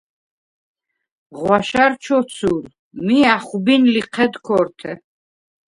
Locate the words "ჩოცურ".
2.03-2.63